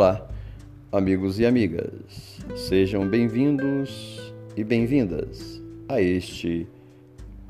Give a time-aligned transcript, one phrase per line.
[0.00, 0.26] Olá,
[0.90, 6.66] amigos e amigas, sejam bem-vindos e bem-vindas a este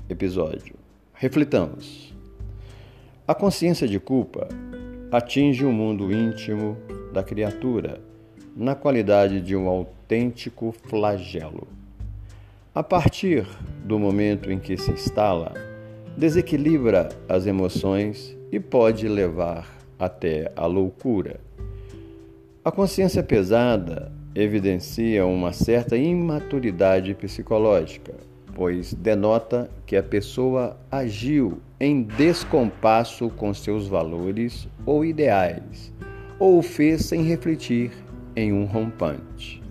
[0.08, 0.74] episódio.
[1.14, 2.12] Reflitamos.
[3.24, 4.48] A consciência de culpa
[5.12, 6.76] atinge o mundo íntimo
[7.12, 8.00] da criatura
[8.56, 11.68] na qualidade de um autêntico flagelo.
[12.74, 13.46] A partir
[13.84, 15.54] do momento em que se instala,
[16.16, 21.38] desequilibra as emoções e pode levar até a loucura.
[22.62, 28.12] A consciência pesada evidencia uma certa imaturidade psicológica,
[28.54, 35.90] pois denota que a pessoa agiu em descompasso com seus valores ou ideais,
[36.38, 37.92] ou o fez sem refletir
[38.36, 39.62] em um rompante.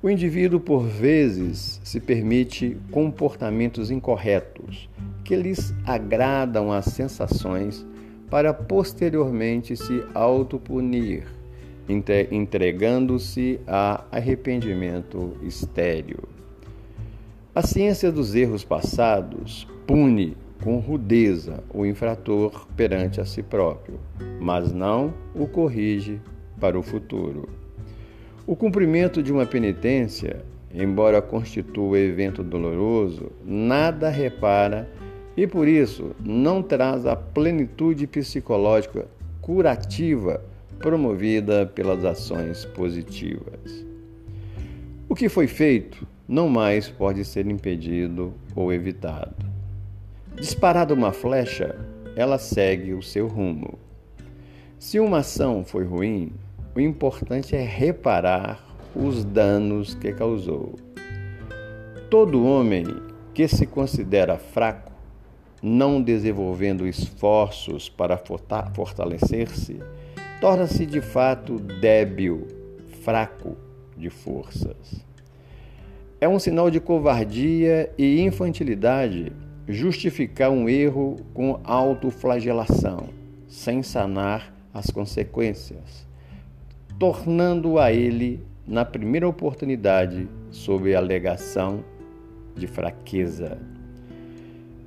[0.00, 4.88] O indivíduo, por vezes, se permite comportamentos incorretos
[5.24, 7.84] que lhes agradam as sensações
[8.30, 11.37] para posteriormente se autopunir
[11.88, 16.18] entregando-se a arrependimento estéril.
[17.54, 23.98] A ciência dos erros passados pune com rudeza o infrator perante a si próprio,
[24.40, 26.20] mas não o corrige
[26.60, 27.48] para o futuro.
[28.46, 34.88] O cumprimento de uma penitência, embora constitua evento doloroso, nada repara
[35.36, 39.06] e por isso não traz a plenitude psicológica
[39.40, 40.42] curativa
[40.78, 43.84] promovida pelas ações positivas.
[45.08, 49.34] O que foi feito não mais pode ser impedido ou evitado.
[50.36, 51.74] Disparada uma flecha,
[52.14, 53.78] ela segue o seu rumo.
[54.78, 56.32] Se uma ação foi ruim,
[56.76, 60.74] o importante é reparar os danos que causou.
[62.10, 62.84] Todo homem
[63.34, 64.92] que se considera fraco,
[65.62, 68.20] não desenvolvendo esforços para
[68.74, 69.80] fortalecer-se,
[70.40, 72.46] torna-se de fato débil,
[73.02, 73.56] fraco
[73.96, 75.04] de forças.
[76.20, 79.32] É um sinal de covardia e infantilidade
[79.68, 83.08] justificar um erro com autoflagelação,
[83.46, 86.06] sem sanar as consequências,
[86.98, 91.84] tornando a ele, na primeira oportunidade, sob alegação
[92.54, 93.58] de fraqueza.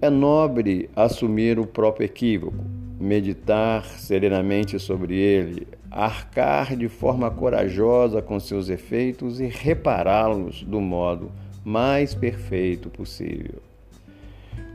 [0.02, 8.40] É nobre assumir o próprio equívoco, meditar serenamente sobre ele, arcar de forma corajosa com
[8.40, 11.32] seus efeitos e repará-los do modo
[11.66, 13.62] mais perfeito possível.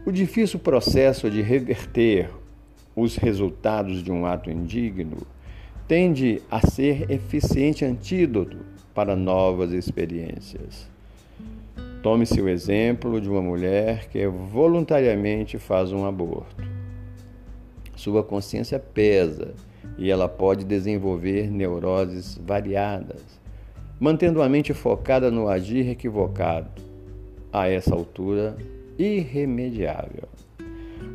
[0.05, 2.29] O difícil processo de reverter
[2.95, 5.19] os resultados de um ato indigno
[5.87, 8.59] tende a ser eficiente antídoto
[8.93, 10.89] para novas experiências.
[12.03, 16.76] Tome-se o exemplo de uma mulher que voluntariamente faz um aborto
[17.97, 19.55] sua consciência pesa
[19.99, 23.23] e ela pode desenvolver neuroses variadas,
[23.99, 26.83] mantendo a mente focada no agir equivocado,
[27.53, 28.57] a essa altura
[28.99, 30.29] irremediável.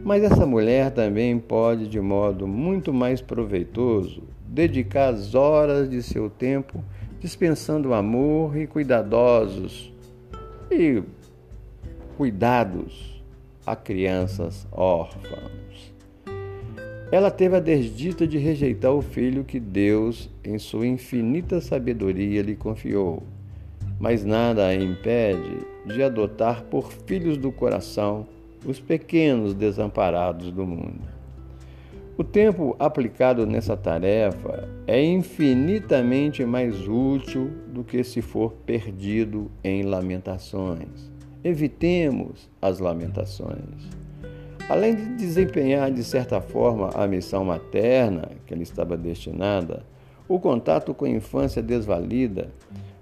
[0.03, 6.29] Mas essa mulher também pode, de modo muito mais proveitoso, dedicar as horas de seu
[6.29, 6.83] tempo
[7.19, 9.93] dispensando amor e cuidadosos
[10.71, 11.03] e
[12.17, 13.23] cuidados
[13.65, 15.90] a crianças órfãs.
[17.11, 22.55] Ela teve a desdita de rejeitar o filho que Deus, em sua infinita sabedoria, lhe
[22.55, 23.23] confiou,
[23.99, 28.25] mas nada a impede de adotar por filhos do coração
[28.65, 31.01] os pequenos desamparados do mundo.
[32.17, 39.83] O tempo aplicado nessa tarefa é infinitamente mais útil do que se for perdido em
[39.83, 41.11] lamentações.
[41.43, 43.89] Evitemos as lamentações.
[44.71, 49.85] Além de desempenhar de certa forma a missão materna que ela estava destinada,
[50.29, 52.53] o contato com a infância desvalida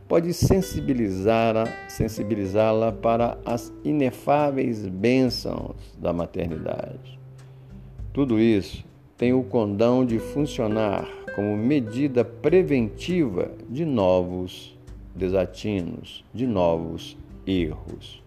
[0.07, 2.71] pode sensibilizá-la sensibilizá
[3.03, 7.19] para as inefáveis bênçãos da maternidade.
[8.11, 8.83] Tudo isso
[9.15, 14.75] tem o condão de funcionar como medida preventiva de novos
[15.15, 17.15] desatinos, de novos
[17.45, 18.23] erros.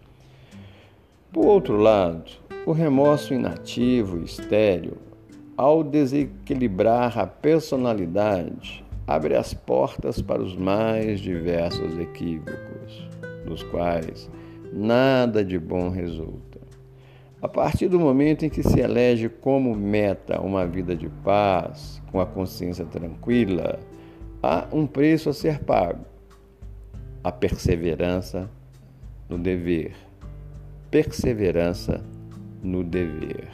[1.33, 2.31] Por outro lado,
[2.65, 4.97] o remorso inativo e estéril,
[5.57, 13.09] ao desequilibrar a personalidade, abre as portas para os mais diversos equívocos,
[13.45, 14.31] dos quais
[14.73, 16.61] nada de bom resulta.
[17.41, 22.21] A partir do momento em que se elege como meta uma vida de paz, com
[22.21, 23.81] a consciência tranquila,
[24.41, 26.05] há um preço a ser pago:
[27.25, 28.49] a perseverança
[29.29, 29.97] no dever.
[30.89, 32.05] Perseverança
[32.63, 33.49] no dever.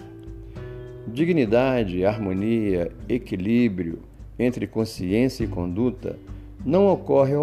[1.06, 4.00] Dignidade, harmonia, equilíbrio
[4.38, 6.18] entre consciência e conduta
[6.64, 7.34] não ocorre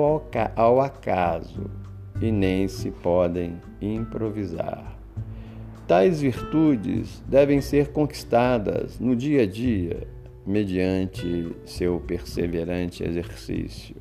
[0.55, 1.69] ao acaso
[2.21, 4.95] e nem se podem improvisar.
[5.87, 10.07] Tais virtudes devem ser conquistadas no dia a dia,
[10.45, 13.95] mediante seu perseverante exercício.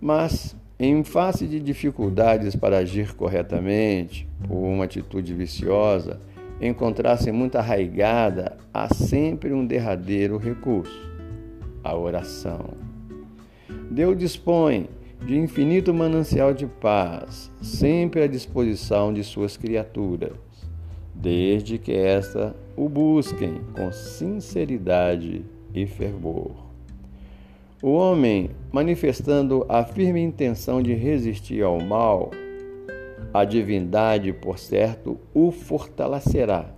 [0.00, 6.20] Mas, em face de dificuldades para agir corretamente, por uma atitude viciosa,
[6.60, 11.10] encontrar-se muito arraigada, há sempre um derradeiro recurso:
[11.82, 12.74] a oração.
[13.90, 14.88] Deus dispõe
[15.24, 20.36] de infinito manancial de paz, sempre à disposição de suas criaturas,
[21.14, 26.52] desde que esta o busquem com sinceridade e fervor.
[27.82, 32.30] O homem, manifestando a firme intenção de resistir ao mal,
[33.32, 36.74] a divindade, por certo, o fortalecerá.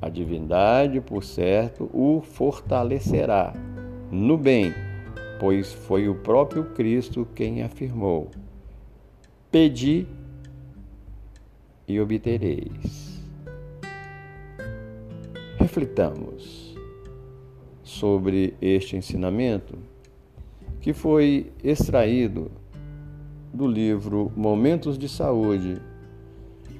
[0.00, 3.54] A divindade, por certo, o fortalecerá
[4.10, 4.72] no bem,
[5.40, 8.30] pois foi o próprio Cristo quem afirmou:
[9.50, 10.06] Pedi
[11.86, 13.22] e obtereis.
[15.56, 16.76] Reflitamos
[17.82, 19.78] sobre este ensinamento
[20.80, 22.50] que foi extraído
[23.54, 25.80] do livro Momentos de Saúde,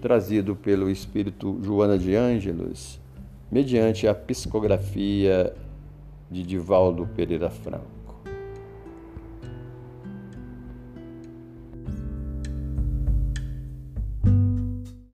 [0.03, 3.01] trazido pelo espírito Joana de Ângelos,
[3.51, 5.55] mediante a psicografia
[6.29, 7.94] de Divaldo Pereira Franco.